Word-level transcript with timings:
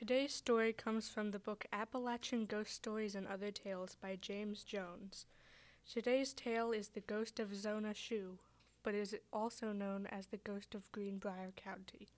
Today's 0.00 0.32
story 0.32 0.72
comes 0.72 1.10
from 1.10 1.30
the 1.30 1.38
book 1.38 1.66
Appalachian 1.74 2.46
Ghost 2.46 2.72
Stories 2.72 3.14
and 3.14 3.26
Other 3.26 3.50
Tales 3.50 3.98
by 4.00 4.16
James 4.18 4.62
Jones. 4.62 5.26
Today's 5.92 6.32
tale 6.32 6.72
is 6.72 6.88
The 6.88 7.02
Ghost 7.02 7.38
of 7.38 7.54
Zona 7.54 7.92
Shue, 7.92 8.38
but 8.82 8.94
is 8.94 9.14
also 9.30 9.72
known 9.72 10.06
as 10.06 10.28
the 10.28 10.38
Ghost 10.38 10.74
of 10.74 10.90
Greenbrier 10.90 11.52
County. 11.54 12.08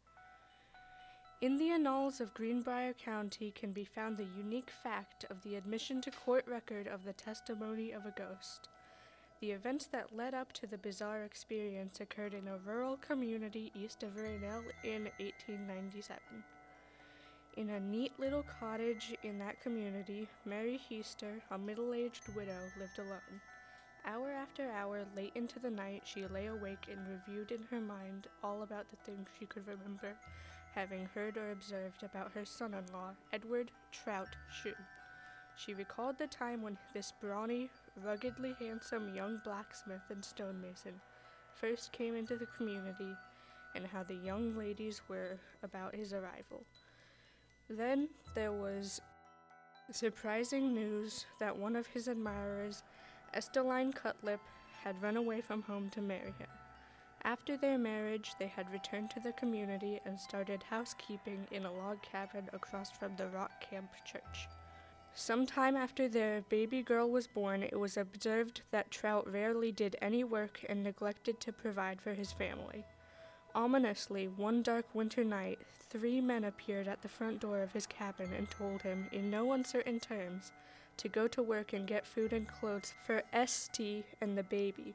In 1.40 1.58
the 1.58 1.71
annals 1.71 2.21
of 2.21 2.34
Greenbrier 2.34 2.93
County 2.93 3.50
can 3.50 3.73
be 3.73 3.85
found 3.85 4.17
the 4.17 4.29
unique 4.39 4.71
fact 4.71 5.25
of 5.29 5.43
the 5.43 5.57
admission 5.57 6.01
to 6.03 6.12
court 6.12 6.46
record 6.46 6.87
of 6.87 7.05
the 7.05 7.12
testimony 7.12 7.91
of 7.91 8.07
a 8.07 8.14
ghost. 8.17 8.69
The 9.41 9.51
events 9.51 9.87
that 9.87 10.14
led 10.17 10.35
up 10.35 10.53
to 10.53 10.69
the 10.69 10.79
bizarre 10.79 11.25
experience 11.25 11.99
occurred 11.99 12.33
in 12.33 12.46
a 12.46 12.59
rural 12.59 12.96
community 12.99 13.73
east 13.75 14.05
of 14.05 14.14
Rainelle 14.14 14.71
in 14.85 15.11
1897. 15.19 16.45
In 17.57 17.71
a 17.71 17.80
neat 17.80 18.12
little 18.19 18.45
cottage 18.61 19.14
in 19.22 19.39
that 19.39 19.61
community, 19.61 20.26
Mary 20.46 20.81
Heaster, 20.89 21.43
a 21.50 21.59
middle 21.59 21.93
aged 21.93 22.29
widow, 22.35 22.59
lived 22.79 22.99
alone. 22.99 23.40
Hour 24.07 24.31
after 24.31 24.71
hour, 24.71 25.04
late 25.14 25.32
into 25.35 25.59
the 25.59 25.71
night, 25.71 26.03
she 26.04 26.26
lay 26.26 26.46
awake 26.46 26.89
and 26.90 27.07
reviewed 27.07 27.53
in 27.53 27.62
her 27.71 27.81
mind 27.81 28.26
all 28.43 28.62
about 28.62 28.89
the 28.89 28.96
things 29.04 29.29
she 29.39 29.46
could 29.46 29.67
remember 29.67 30.17
having 30.75 31.07
heard 31.14 31.36
or 31.36 31.53
observed 31.53 32.03
about 32.03 32.33
her 32.33 32.45
son 32.45 32.75
in 32.75 32.92
law, 32.92 33.11
Edward 33.33 33.70
Trout 33.91 34.34
Shue. 34.62 34.75
She 35.55 35.75
recalled 35.75 36.19
the 36.19 36.27
time 36.27 36.62
when 36.62 36.78
this 36.95 37.12
brawny, 37.20 37.69
ruggedly 38.03 38.56
handsome 38.59 39.14
young 39.14 39.41
blacksmith 39.45 40.09
and 40.09 40.25
stonemason 40.25 40.95
first 41.55 41.92
came 41.92 42.17
into 42.17 42.37
the 42.37 42.47
community 42.56 43.14
and 43.75 43.87
how 43.87 44.03
the 44.03 44.14
young 44.14 44.56
ladies 44.56 45.03
were 45.09 45.39
about 45.62 45.95
his 45.95 46.14
arrival. 46.14 46.64
Then 47.69 48.08
there 48.34 48.52
was 48.52 49.00
surprising 49.91 50.75
news 50.75 51.27
that 51.41 51.56
one 51.56 51.77
of 51.77 51.87
his 51.87 52.09
admirers, 52.09 52.83
Esteline 53.34 53.92
Cutlip, 53.92 54.41
had 54.83 55.00
run 55.03 55.17
away 55.17 55.41
from 55.41 55.62
home 55.62 55.89
to 55.91 56.00
marry 56.00 56.33
him. 56.39 56.48
After 57.25 57.56
their 57.56 57.78
marriage, 57.78 58.33
they 58.39 58.48
had 58.48 58.70
returned 58.72 59.11
to 59.11 59.20
the 59.20 59.33
community 59.33 60.00
and 60.05 60.19
started 60.19 60.64
housekeeping 60.64 61.47
in 61.53 61.64
a 61.64 61.72
log 61.72 62.03
cabin 62.03 62.48
across 62.53 62.91
from 62.91 63.14
the 63.17 63.28
Rock 63.28 63.53
Camp 63.61 63.91
Church. 64.05 64.48
Sometime 65.15 65.77
after 65.77 66.09
their 66.09 66.41
baby 66.48 66.83
girl 66.83 67.11
was 67.11 67.27
born, 67.27 67.62
it 67.62 67.78
was 67.78 67.97
observed 67.97 68.62
that 68.70 68.91
Trout 68.91 69.31
rarely 69.31 69.70
did 69.70 69.94
any 70.00 70.25
work 70.25 70.65
and 70.69 70.83
neglected 70.83 71.39
to 71.41 71.53
provide 71.53 72.00
for 72.00 72.15
his 72.15 72.33
family. 72.33 72.84
Ominously, 73.55 74.28
one 74.28 74.62
dark 74.62 74.86
winter 74.95 75.25
night, 75.25 75.58
three 75.91 76.20
men 76.20 76.45
appeared 76.45 76.89
at 76.89 77.03
the 77.03 77.08
front 77.08 77.41
door 77.41 77.61
of 77.61 77.72
his 77.72 77.86
cabin 77.86 78.33
and 78.33 78.50
told 78.50 78.81
him, 78.81 79.09
in 79.12 79.31
no 79.31 79.53
uncertain 79.53 80.00
terms, 80.00 80.53
to 80.97 81.09
go 81.09 81.28
to 81.28 81.42
work 81.42 81.72
and 81.72 81.86
get 81.86 82.06
food 82.06 82.33
and 82.33 82.48
clothes 82.48 82.94
for 83.05 83.22
St. 83.47 84.06
and 84.20 84.39
the 84.39 84.42
baby. 84.42 84.94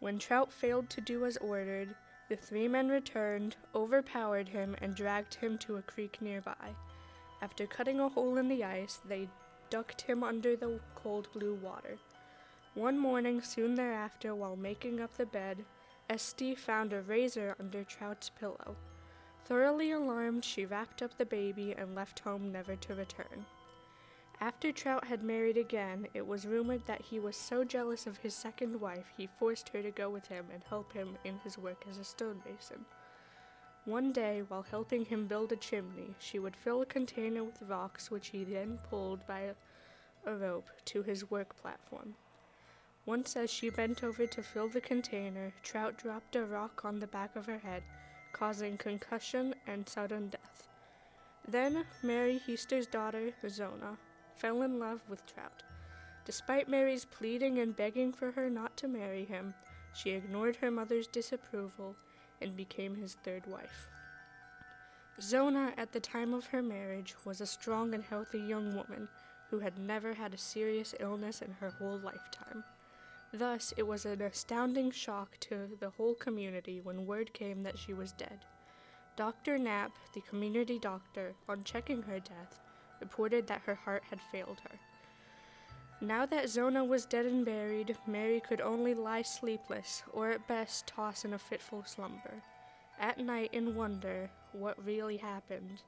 When 0.00 0.18
Trout 0.18 0.52
failed 0.52 0.88
to 0.90 1.00
do 1.00 1.26
as 1.26 1.36
ordered, 1.36 1.94
the 2.28 2.36
three 2.36 2.66
men 2.66 2.88
returned, 2.88 3.56
overpowered 3.74 4.48
him, 4.48 4.74
and 4.80 4.94
dragged 4.94 5.34
him 5.34 5.58
to 5.58 5.76
a 5.76 5.82
creek 5.82 6.22
nearby. 6.22 6.74
After 7.42 7.66
cutting 7.66 8.00
a 8.00 8.08
hole 8.08 8.38
in 8.38 8.48
the 8.48 8.64
ice, 8.64 9.00
they 9.04 9.28
ducked 9.68 10.02
him 10.02 10.22
under 10.22 10.56
the 10.56 10.80
cold 10.94 11.28
blue 11.32 11.54
water. 11.54 11.98
One 12.74 12.98
morning 12.98 13.42
soon 13.42 13.74
thereafter, 13.74 14.34
while 14.34 14.56
making 14.56 15.00
up 15.00 15.14
the 15.16 15.26
bed, 15.26 15.64
Esty 16.12 16.54
found 16.54 16.92
a 16.92 17.00
razor 17.00 17.56
under 17.58 17.82
Trout's 17.84 18.28
pillow. 18.28 18.76
Thoroughly 19.46 19.92
alarmed, 19.92 20.44
she 20.44 20.66
wrapped 20.66 21.00
up 21.00 21.16
the 21.16 21.24
baby 21.24 21.72
and 21.72 21.94
left 21.94 22.20
home 22.20 22.52
never 22.52 22.76
to 22.76 22.94
return. 22.94 23.46
After 24.38 24.72
Trout 24.72 25.06
had 25.06 25.22
married 25.22 25.56
again, 25.56 26.06
it 26.12 26.26
was 26.26 26.44
rumored 26.44 26.84
that 26.84 27.00
he 27.00 27.18
was 27.18 27.34
so 27.34 27.64
jealous 27.64 28.06
of 28.06 28.18
his 28.18 28.34
second 28.34 28.78
wife 28.78 29.06
he 29.16 29.26
forced 29.38 29.70
her 29.70 29.80
to 29.80 29.90
go 29.90 30.10
with 30.10 30.26
him 30.26 30.44
and 30.52 30.62
help 30.64 30.92
him 30.92 31.16
in 31.24 31.38
his 31.38 31.56
work 31.56 31.82
as 31.88 31.96
a 31.96 32.04
stonemason. 32.04 32.84
One 33.86 34.12
day, 34.12 34.42
while 34.46 34.66
helping 34.70 35.06
him 35.06 35.26
build 35.26 35.50
a 35.52 35.56
chimney, 35.56 36.14
she 36.18 36.38
would 36.38 36.56
fill 36.56 36.82
a 36.82 36.86
container 36.86 37.42
with 37.42 37.62
rocks, 37.62 38.10
which 38.10 38.28
he 38.28 38.44
then 38.44 38.78
pulled 38.90 39.26
by 39.26 39.54
a 40.26 40.34
rope 40.34 40.68
to 40.84 41.02
his 41.02 41.30
work 41.30 41.56
platform. 41.56 42.16
Once, 43.04 43.36
as 43.36 43.50
she 43.50 43.68
bent 43.68 44.04
over 44.04 44.26
to 44.26 44.42
fill 44.42 44.68
the 44.68 44.80
container, 44.80 45.52
Trout 45.64 45.98
dropped 45.98 46.36
a 46.36 46.44
rock 46.44 46.84
on 46.84 47.00
the 47.00 47.06
back 47.08 47.34
of 47.34 47.46
her 47.46 47.58
head, 47.58 47.82
causing 48.32 48.76
concussion 48.76 49.54
and 49.66 49.88
sudden 49.88 50.28
death. 50.28 50.68
Then, 51.48 51.84
Mary 52.04 52.38
Heaster's 52.38 52.86
daughter, 52.86 53.32
Zona, 53.48 53.98
fell 54.36 54.62
in 54.62 54.78
love 54.78 55.00
with 55.08 55.26
Trout. 55.26 55.64
Despite 56.24 56.68
Mary's 56.68 57.04
pleading 57.04 57.58
and 57.58 57.74
begging 57.74 58.12
for 58.12 58.30
her 58.30 58.48
not 58.48 58.76
to 58.76 58.86
marry 58.86 59.24
him, 59.24 59.52
she 59.92 60.10
ignored 60.10 60.56
her 60.56 60.70
mother's 60.70 61.08
disapproval 61.08 61.96
and 62.40 62.56
became 62.56 62.94
his 62.94 63.16
third 63.24 63.44
wife. 63.48 63.88
Zona, 65.20 65.72
at 65.76 65.92
the 65.92 66.00
time 66.00 66.32
of 66.32 66.46
her 66.46 66.62
marriage, 66.62 67.16
was 67.24 67.40
a 67.40 67.46
strong 67.46 67.94
and 67.94 68.04
healthy 68.04 68.40
young 68.40 68.76
woman 68.76 69.08
who 69.50 69.58
had 69.58 69.76
never 69.76 70.14
had 70.14 70.32
a 70.32 70.38
serious 70.38 70.94
illness 71.00 71.42
in 71.42 71.50
her 71.60 71.70
whole 71.70 71.98
lifetime. 71.98 72.62
Thus, 73.32 73.72
it 73.76 73.86
was 73.86 74.04
an 74.04 74.20
astounding 74.20 74.90
shock 74.90 75.38
to 75.40 75.70
the 75.80 75.90
whole 75.90 76.14
community 76.14 76.80
when 76.80 77.06
word 77.06 77.32
came 77.32 77.62
that 77.62 77.78
she 77.78 77.94
was 77.94 78.12
dead. 78.12 78.44
Dr. 79.16 79.58
Knapp, 79.58 79.92
the 80.12 80.20
community 80.20 80.78
doctor, 80.78 81.34
on 81.48 81.64
checking 81.64 82.02
her 82.02 82.20
death, 82.20 82.60
reported 83.00 83.46
that 83.46 83.62
her 83.62 83.74
heart 83.74 84.02
had 84.10 84.20
failed 84.20 84.60
her. 84.68 84.78
Now 86.02 86.26
that 86.26 86.48
Zona 86.48 86.84
was 86.84 87.06
dead 87.06 87.26
and 87.26 87.44
buried, 87.44 87.96
Mary 88.06 88.40
could 88.40 88.60
only 88.60 88.92
lie 88.92 89.22
sleepless, 89.22 90.02
or 90.12 90.30
at 90.30 90.48
best 90.48 90.86
toss 90.86 91.24
in 91.24 91.32
a 91.32 91.38
fitful 91.38 91.84
slumber. 91.84 92.42
At 92.98 93.18
night, 93.18 93.50
in 93.52 93.76
wonder 93.76 94.30
what 94.52 94.84
really 94.84 95.16
happened. 95.16 95.82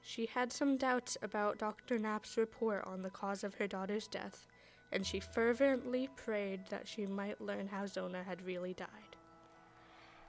She 0.00 0.26
had 0.26 0.52
some 0.52 0.76
doubts 0.76 1.16
about 1.20 1.58
Dr. 1.58 1.98
Knapp's 1.98 2.36
report 2.36 2.84
on 2.86 3.02
the 3.02 3.10
cause 3.10 3.44
of 3.44 3.56
her 3.56 3.66
daughter's 3.66 4.06
death, 4.06 4.46
and 4.92 5.06
she 5.06 5.20
fervently 5.20 6.08
prayed 6.16 6.66
that 6.70 6.86
she 6.88 7.06
might 7.06 7.40
learn 7.40 7.68
how 7.68 7.86
Zona 7.86 8.22
had 8.22 8.46
really 8.46 8.74
died. 8.74 9.16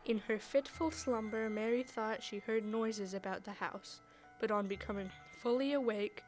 In 0.06 0.20
her 0.20 0.40
fitful 0.40 0.92
slumber, 0.92 1.50
Mary 1.50 1.84
thought 1.84 2.24
she 2.24 2.40
heard 2.40 2.64
noises 2.64 3.14
about 3.14 3.44
the 3.44 3.52
house, 3.52 4.00
but 4.40 4.52
on 4.52 4.68
becoming 4.68 5.12
fully 5.42 5.74
awake, 5.74 6.24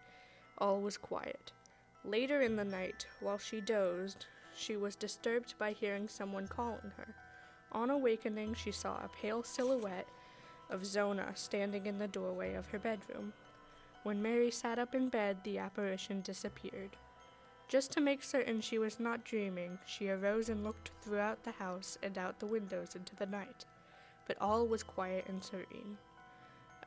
all 0.57 0.81
was 0.81 0.97
quiet. 0.97 1.51
Later 2.03 2.41
in 2.41 2.55
the 2.55 2.65
night, 2.65 3.07
while 3.21 3.37
she 3.37 3.61
dozed, 3.61 4.25
she 4.55 4.75
was 4.75 4.95
disturbed 4.95 5.53
by 5.57 5.71
hearing 5.71 6.07
someone 6.07 6.47
calling 6.47 6.91
her. 6.97 7.15
On 7.71 7.89
awakening, 7.89 8.53
she 8.53 8.71
saw 8.71 8.95
a 8.97 9.09
pale 9.21 9.43
silhouette 9.43 10.07
of 10.69 10.85
Zona 10.85 11.31
standing 11.35 11.85
in 11.85 11.97
the 11.97 12.07
doorway 12.07 12.55
of 12.55 12.67
her 12.67 12.79
bedroom. 12.79 13.33
When 14.03 14.21
Mary 14.21 14.51
sat 14.51 14.79
up 14.79 14.95
in 14.95 15.09
bed, 15.09 15.37
the 15.43 15.57
apparition 15.57 16.21
disappeared. 16.21 16.95
Just 17.69 17.91
to 17.91 18.01
make 18.01 18.23
certain 18.23 18.61
she 18.61 18.79
was 18.79 18.99
not 18.99 19.23
dreaming, 19.23 19.77
she 19.85 20.09
arose 20.09 20.49
and 20.49 20.63
looked 20.63 20.89
throughout 21.01 21.43
the 21.43 21.51
house 21.51 21.99
and 22.01 22.17
out 22.17 22.39
the 22.39 22.47
windows 22.47 22.95
into 22.95 23.15
the 23.15 23.27
night, 23.27 23.63
but 24.25 24.41
all 24.41 24.65
was 24.67 24.81
quiet 24.81 25.25
and 25.27 25.43
serene. 25.43 25.99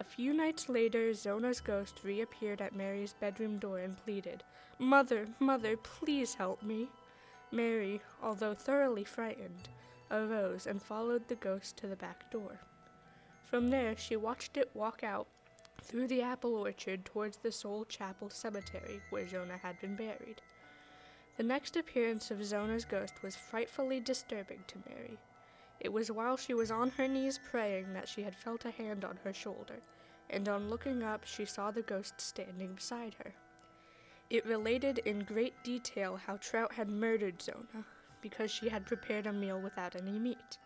A 0.00 0.04
few 0.04 0.32
nights 0.32 0.68
later, 0.68 1.14
Zona's 1.14 1.60
ghost 1.60 2.00
reappeared 2.02 2.60
at 2.60 2.74
Mary's 2.74 3.12
bedroom 3.12 3.58
door 3.58 3.78
and 3.78 3.96
pleaded, 3.96 4.42
Mother, 4.80 5.28
mother, 5.38 5.76
please 5.76 6.34
help 6.34 6.60
me. 6.64 6.88
Mary, 7.52 8.00
although 8.20 8.54
thoroughly 8.54 9.04
frightened, 9.04 9.68
arose 10.10 10.66
and 10.66 10.82
followed 10.82 11.28
the 11.28 11.36
ghost 11.36 11.76
to 11.76 11.86
the 11.86 11.94
back 11.94 12.28
door. 12.32 12.58
From 13.44 13.70
there, 13.70 13.96
she 13.96 14.16
watched 14.16 14.56
it 14.56 14.70
walk 14.74 15.04
out 15.04 15.28
through 15.80 16.08
the 16.08 16.22
apple 16.22 16.56
orchard 16.56 17.04
towards 17.04 17.36
the 17.36 17.52
Soule 17.52 17.84
Chapel 17.84 18.30
Cemetery, 18.30 19.00
where 19.10 19.28
Zona 19.28 19.58
had 19.58 19.80
been 19.80 19.94
buried. 19.94 20.40
The 21.36 21.42
next 21.42 21.76
appearance 21.76 22.30
of 22.30 22.44
Zona's 22.44 22.84
ghost 22.84 23.22
was 23.22 23.36
frightfully 23.36 24.00
disturbing 24.00 24.64
to 24.66 24.82
Mary. 24.88 25.18
It 25.80 25.92
was 25.92 26.10
while 26.10 26.36
she 26.36 26.52
was 26.52 26.70
on 26.70 26.90
her 26.90 27.08
knees 27.08 27.40
praying 27.50 27.94
that 27.94 28.08
she 28.08 28.22
had 28.22 28.36
felt 28.36 28.64
a 28.64 28.70
hand 28.70 29.04
on 29.04 29.18
her 29.24 29.32
shoulder, 29.32 29.80
and 30.28 30.48
on 30.48 30.68
looking 30.68 31.02
up, 31.02 31.24
she 31.24 31.44
saw 31.44 31.70
the 31.70 31.82
ghost 31.82 32.20
standing 32.20 32.74
beside 32.74 33.14
her. 33.14 33.32
It 34.28 34.46
related 34.46 34.98
in 34.98 35.24
great 35.24 35.54
detail 35.64 36.16
how 36.16 36.36
Trout 36.36 36.74
had 36.74 36.88
murdered 36.88 37.42
Zona 37.42 37.84
because 38.20 38.50
she 38.50 38.68
had 38.68 38.86
prepared 38.86 39.26
a 39.26 39.32
meal 39.32 39.60
without 39.60 39.96
any 39.96 40.18
meat. 40.18 40.58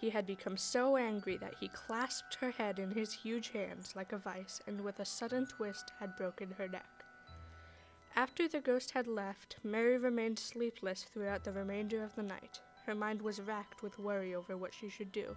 He 0.00 0.10
had 0.10 0.26
become 0.26 0.56
so 0.56 0.96
angry 0.96 1.36
that 1.38 1.56
he 1.60 1.68
clasped 1.68 2.36
her 2.36 2.52
head 2.52 2.78
in 2.78 2.92
his 2.92 3.12
huge 3.12 3.50
hands 3.50 3.94
like 3.96 4.12
a 4.12 4.18
vice 4.18 4.60
and 4.66 4.80
with 4.80 5.00
a 5.00 5.04
sudden 5.04 5.46
twist 5.46 5.92
had 5.98 6.16
broken 6.16 6.52
her 6.56 6.68
neck. 6.68 7.04
After 8.18 8.48
the 8.48 8.58
ghost 8.58 8.90
had 8.90 9.06
left, 9.06 9.58
Mary 9.62 9.96
remained 9.96 10.40
sleepless 10.40 11.04
throughout 11.04 11.44
the 11.44 11.52
remainder 11.52 12.02
of 12.02 12.16
the 12.16 12.24
night. 12.24 12.58
Her 12.84 12.94
mind 12.96 13.22
was 13.22 13.40
racked 13.40 13.80
with 13.80 14.00
worry 14.00 14.34
over 14.34 14.56
what 14.56 14.74
she 14.74 14.88
should 14.88 15.12
do. 15.12 15.36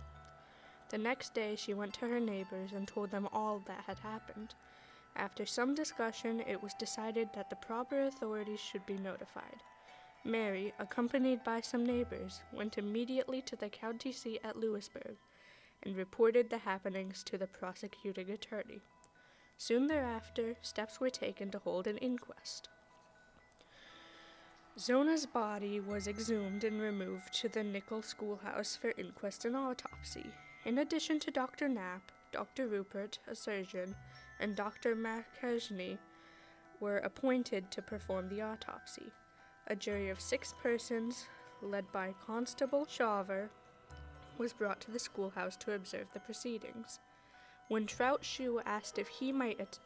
The 0.89 0.97
next 0.97 1.35
day 1.35 1.55
she 1.55 1.75
went 1.75 1.93
to 1.93 2.07
her 2.07 2.19
neighbors 2.19 2.71
and 2.71 2.87
told 2.87 3.11
them 3.11 3.29
all 3.31 3.59
that 3.67 3.83
had 3.85 3.99
happened. 3.99 4.55
After 5.15 5.45
some 5.45 5.75
discussion, 5.75 6.41
it 6.47 6.63
was 6.63 6.73
decided 6.73 7.29
that 7.35 7.51
the 7.51 7.55
proper 7.57 8.01
authorities 8.01 8.59
should 8.59 8.87
be 8.87 8.97
notified. 8.97 9.61
Mary, 10.25 10.73
accompanied 10.79 11.43
by 11.43 11.61
some 11.61 11.85
neighbors, 11.85 12.41
went 12.51 12.79
immediately 12.79 13.43
to 13.43 13.55
the 13.55 13.69
county 13.69 14.11
seat 14.11 14.41
at 14.43 14.57
Lewisburg 14.57 15.17
and 15.83 15.95
reported 15.95 16.49
the 16.49 16.57
happenings 16.57 17.21
to 17.21 17.37
the 17.37 17.45
prosecuting 17.45 18.31
attorney. 18.31 18.81
Soon 19.61 19.85
thereafter, 19.85 20.55
steps 20.63 20.99
were 20.99 21.11
taken 21.11 21.51
to 21.51 21.59
hold 21.59 21.85
an 21.85 21.97
inquest. 21.97 22.67
Zona's 24.79 25.27
body 25.27 25.79
was 25.79 26.07
exhumed 26.07 26.63
and 26.63 26.81
removed 26.81 27.31
to 27.33 27.47
the 27.47 27.63
Nickel 27.63 28.01
Schoolhouse 28.01 28.75
for 28.75 28.91
inquest 28.97 29.45
and 29.45 29.55
autopsy. 29.55 30.25
In 30.65 30.79
addition 30.79 31.19
to 31.19 31.29
Dr. 31.29 31.69
Knapp, 31.69 32.11
Dr. 32.31 32.65
Rupert, 32.65 33.19
a 33.27 33.35
surgeon, 33.35 33.95
and 34.39 34.55
Dr. 34.55 34.95
Makajny 34.95 35.99
were 36.79 36.97
appointed 36.97 37.69
to 37.69 37.83
perform 37.83 38.29
the 38.29 38.41
autopsy. 38.41 39.11
A 39.67 39.75
jury 39.75 40.09
of 40.09 40.19
six 40.19 40.55
persons, 40.63 41.27
led 41.61 41.85
by 41.91 42.15
Constable 42.25 42.87
Shaver, 42.89 43.51
was 44.39 44.53
brought 44.53 44.81
to 44.81 44.89
the 44.89 44.97
schoolhouse 44.97 45.55
to 45.57 45.73
observe 45.73 46.07
the 46.15 46.19
proceedings. 46.19 46.99
When 47.71 47.87
Trout 47.87 48.25
Shue 48.25 48.59
asked 48.65 48.99
if 48.99 49.07
he 49.07 49.31
might 49.31 49.57
at- 49.61 49.79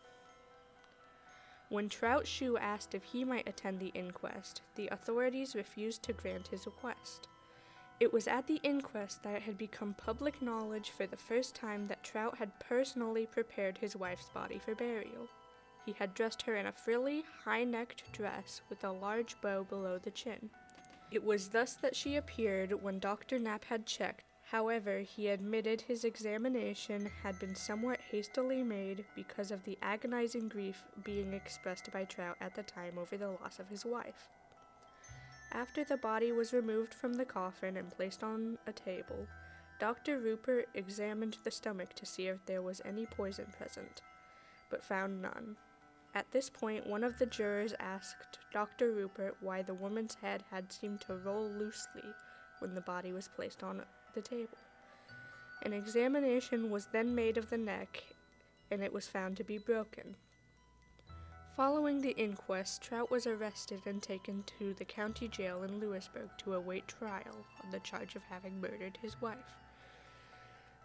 when 1.70 1.88
Trout 1.88 2.26
Shue 2.26 2.58
asked 2.58 2.96
if 2.96 3.04
he 3.04 3.24
might 3.24 3.48
attend 3.48 3.80
the 3.80 3.92
inquest, 3.94 4.64
the 4.74 4.88
authorities 4.88 5.54
refused 5.54 6.02
to 6.02 6.14
grant 6.14 6.48
his 6.48 6.66
request. 6.66 7.28
It 8.00 8.12
was 8.12 8.28
at 8.28 8.48
the 8.48 8.60
inquest 8.64 9.22
that 9.22 9.36
it 9.36 9.44
had 9.44 9.60
become 9.60 9.94
public 9.94 10.42
knowledge 10.42 10.90
for 10.90 11.06
the 11.06 11.16
first 11.16 11.54
time 11.54 11.86
that 11.86 12.04
Trout 12.04 12.40
had 12.40 12.60
personally 12.60 13.28
prepared 13.28 13.78
his 13.78 13.96
wife's 13.96 14.30
body 14.30 14.58
for 14.58 14.74
burial. 14.74 15.30
He 15.86 15.92
had 15.92 16.16
dressed 16.16 16.42
her 16.42 16.56
in 16.56 16.66
a 16.66 16.72
frilly, 16.72 17.24
high 17.44 17.66
necked 17.66 18.12
dress 18.12 18.64
with 18.68 18.84
a 18.84 18.92
large 18.92 19.40
bow 19.42 19.64
below 19.64 20.00
the 20.00 20.10
chin. 20.10 20.50
It 21.12 21.24
was 21.24 21.50
thus 21.50 21.76
that 21.76 21.96
she 21.96 22.16
appeared 22.16 22.82
when 22.82 22.98
Dr. 22.98 23.38
Knapp 23.38 23.66
had 23.66 23.86
checked. 23.86 24.24
However, 24.52 25.00
he 25.00 25.30
admitted 25.30 25.82
his 25.82 26.04
examination 26.04 27.10
had 27.24 27.40
been 27.40 27.56
somewhat 27.56 28.00
hastily 28.00 28.62
made 28.62 29.06
because 29.16 29.50
of 29.50 29.64
the 29.64 29.78
agonizing 29.82 30.50
grief 30.50 30.84
being 31.04 31.34
expressed 31.34 31.92
by 31.92 32.06
Trout 32.06 32.38
at 32.40 32.54
the 32.54 32.62
time 32.62 33.00
over 33.00 33.18
the 33.18 33.32
loss 33.32 33.58
of 33.60 33.70
his 33.70 33.86
wife. 33.86 34.30
After 35.52 35.84
the 35.84 35.98
body 35.98 36.32
was 36.32 36.54
removed 36.54 36.94
from 36.94 37.14
the 37.14 37.26
coffin 37.26 37.76
and 37.76 37.90
placed 37.90 38.24
on 38.24 38.60
a 38.68 38.72
table, 38.72 39.28
Dr. 39.80 40.20
Rupert 40.20 40.70
examined 40.76 41.38
the 41.44 41.52
stomach 41.52 41.94
to 41.96 42.06
see 42.06 42.28
if 42.28 42.46
there 42.46 42.62
was 42.62 42.82
any 42.86 43.08
poison 43.08 43.48
present, 43.58 44.04
but 44.70 44.84
found 44.84 45.24
none. 45.24 45.58
At 46.14 46.30
this 46.32 46.52
point, 46.52 46.86
one 46.86 47.04
of 47.04 47.18
the 47.18 47.26
jurors 47.26 47.74
asked 47.80 48.40
Dr. 48.54 48.92
Rupert 48.92 49.38
why 49.42 49.64
the 49.64 49.74
woman's 49.74 50.16
head 50.16 50.44
had 50.52 50.72
seemed 50.72 51.02
to 51.02 51.18
roll 51.18 51.50
loosely 51.50 52.14
when 52.60 52.76
the 52.76 52.82
body 52.82 53.12
was 53.12 53.28
placed 53.28 53.64
on 53.64 53.82
the 54.16 54.22
table. 54.22 54.58
An 55.62 55.74
examination 55.74 56.72
was 56.72 56.88
then 56.88 57.14
made 57.14 57.38
of 57.38 57.50
the 57.50 57.58
neck, 57.58 58.04
and 58.72 58.82
it 58.82 58.94
was 58.94 59.08
found 59.08 59.38
to 59.38 59.44
be 59.44 59.58
broken. 59.58 60.16
Following 61.56 62.02
the 62.02 62.18
inquest, 62.18 62.82
Trout 62.82 63.10
was 63.12 63.28
arrested 63.28 63.82
and 63.86 64.02
taken 64.02 64.44
to 64.60 64.74
the 64.74 64.84
county 64.84 65.28
jail 65.28 65.64
in 65.64 65.80
Lewisburg 65.80 66.30
to 66.40 66.54
await 66.54 66.88
trial 66.88 67.46
on 67.64 67.72
the 67.72 67.80
charge 67.80 68.16
of 68.16 68.24
having 68.24 68.60
murdered 68.60 68.98
his 69.02 69.22
wife. 69.22 69.56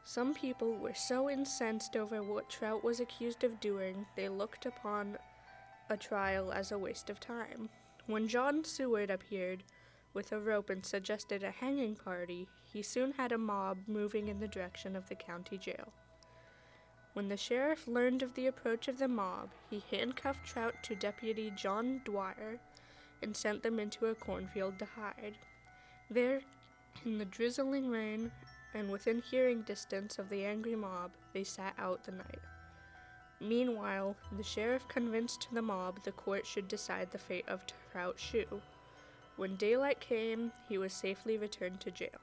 Some 0.05 0.33
people 0.35 0.77
were 0.77 0.95
so 0.95 1.29
incensed 1.29 1.97
over 1.97 2.23
what 2.23 2.49
Trout 2.49 2.85
was 2.85 3.01
accused 3.01 3.45
of 3.45 3.61
doing, 3.61 4.07
they 4.17 4.29
looked 4.29 4.67
upon 4.67 5.19
a 5.89 5.97
trial 5.97 6.53
as 6.53 6.71
a 6.73 6.79
waste 6.79 7.11
of 7.11 7.21
time. 7.21 7.69
When 8.07 8.29
John 8.29 8.65
Seward 8.65 9.11
appeared 9.11 9.65
with 10.13 10.33
a 10.33 10.41
rope 10.41 10.71
and 10.71 10.85
suggested 10.85 11.43
a 11.43 11.51
hanging 11.51 11.95
party, 11.95 12.49
he 12.65 12.83
soon 12.83 13.13
had 13.13 13.33
a 13.33 13.39
mob 13.39 13.79
moving 13.87 14.29
in 14.29 14.41
the 14.41 14.49
direction 14.49 14.97
of 14.97 15.09
the 15.09 15.15
county 15.15 15.57
jail. 15.57 15.93
When 17.13 17.29
the 17.29 17.37
sheriff 17.37 17.89
learned 17.89 18.23
of 18.23 18.35
the 18.35 18.47
approach 18.47 18.87
of 18.87 18.99
the 18.99 19.09
mob, 19.09 19.51
he 19.69 19.83
handcuffed 19.91 20.47
Trout 20.47 20.75
to 20.85 20.95
Deputy 20.95 21.53
John 21.57 22.01
Dwyer 22.05 22.59
and 23.23 23.37
sent 23.37 23.63
them 23.63 23.79
into 23.79 24.07
a 24.07 24.15
cornfield 24.15 24.79
to 24.79 24.85
hide. 24.85 25.37
There, 26.09 26.41
in 27.05 27.19
the 27.19 27.25
drizzling 27.25 27.91
rain 27.91 28.31
and 28.75 28.91
within 28.91 29.23
hearing 29.23 29.63
distance 29.63 30.19
of 30.19 30.29
the 30.29 30.45
angry 30.45 30.77
mob, 30.77 31.11
they 31.33 31.45
sat 31.45 31.75
out 31.79 32.05
the 32.05 32.13
night. 32.13 32.41
Meanwhile, 33.41 34.17
the 34.37 34.43
sheriff 34.43 34.87
convinced 34.89 35.49
the 35.53 35.63
mob 35.63 36.03
the 36.05 36.13
court 36.13 36.47
should 36.47 36.69
decide 36.69 37.11
the 37.11 37.19
fate 37.19 37.49
of 37.49 37.65
Trout 37.91 38.19
Shue. 38.19 38.61
When 39.41 39.57
daylight 39.57 40.01
came, 40.01 40.53
he 40.69 40.77
was 40.77 40.93
safely 40.93 41.39
returned 41.39 41.81
to 41.81 41.91
jail. 41.91 42.21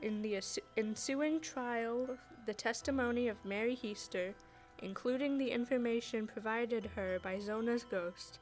In 0.00 0.22
the 0.22 0.40
ensuing 0.78 1.40
trial, 1.40 2.16
the 2.46 2.54
testimony 2.54 3.28
of 3.28 3.44
Mary 3.44 3.74
Heaster, 3.74 4.32
including 4.78 5.36
the 5.36 5.50
information 5.50 6.26
provided 6.26 6.86
her 6.96 7.18
by 7.22 7.38
Zona's 7.38 7.84
ghost, 7.84 8.38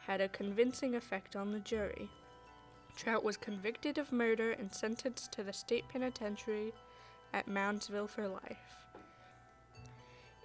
had 0.00 0.20
a 0.20 0.28
convincing 0.28 0.94
effect 0.94 1.34
on 1.34 1.50
the 1.50 1.60
jury. 1.60 2.10
Trout 2.94 3.24
was 3.24 3.38
convicted 3.38 3.96
of 3.96 4.12
murder 4.12 4.52
and 4.52 4.70
sentenced 4.70 5.32
to 5.32 5.42
the 5.42 5.54
state 5.54 5.88
penitentiary 5.88 6.74
at 7.32 7.48
Moundsville 7.48 8.10
for 8.10 8.28
life. 8.28 8.76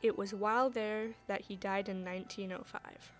It 0.01 0.17
was 0.17 0.33
while 0.33 0.69
there 0.69 1.09
that 1.27 1.41
he 1.41 1.57
died 1.57 1.89
in 1.89 2.05
1905. 2.05 3.16